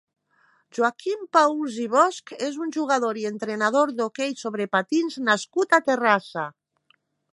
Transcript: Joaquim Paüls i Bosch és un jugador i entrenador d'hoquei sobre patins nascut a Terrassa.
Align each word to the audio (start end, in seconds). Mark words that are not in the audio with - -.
Joaquim 0.77 1.27
Paüls 1.37 1.75
i 1.83 1.85
Bosch 1.91 2.33
és 2.49 2.57
un 2.67 2.73
jugador 2.77 3.19
i 3.25 3.27
entrenador 3.31 3.93
d'hoquei 4.01 4.33
sobre 4.43 4.67
patins 4.79 5.21
nascut 5.29 5.77
a 5.79 5.83
Terrassa. 5.91 6.49